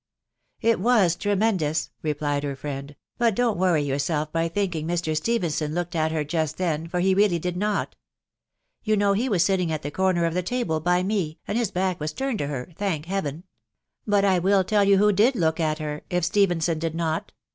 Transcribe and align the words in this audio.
"It 0.71 0.79
was 0.79 1.15
tremendous;*' 1.15 1.91
replied 2.01 2.41
lier 2.43 2.55
friend: 2.55 2.95
w 3.19 3.31
hnt 3.31 3.35
don/tiworry 3.35 3.83
yourself 3.85 4.31
by 4.31 4.47
thinking 4.47 4.87
Mr. 4.87 5.15
Stephenson 5.15 5.75
looked 5.75 5.95
at 5.95 6.11
'her 6.11 6.25
jttat 6.25 6.57
Hum, 6.59 6.87
for 6.87 7.01
he 7.01 7.13
really 7.13 7.37
dM 7.39 7.57
not. 7.57 7.95
Ten 8.83 8.97
know 8.97 9.13
he 9.13 9.29
was 9.29 9.43
aitnmgat 9.43 9.83
the 9.83 9.91
corner 9.91 10.25
of 10.25 10.33
the 10.33 10.41
table 10.41 10.79
by 10.79 11.03
me, 11.03 11.37
and 11.47 11.55
his 11.55 11.69
back 11.69 11.99
was 11.99 12.13
turned 12.13 12.39
tocher, 12.39 12.73
Afauak 12.75 13.05
Heaven!... 13.05 13.43
.'But 14.07 14.25
I 14.25 14.39
wfll 14.39 14.65
tell 14.65 14.83
you 14.83 14.97
who 14.97 15.11
did.loak 15.11 15.57
;*t 15.57 15.61
iier, 15.63 16.01
if 16.09 16.25
'Stephenson 16.25 16.79
did 16.79 16.95
not. 16.95 17.31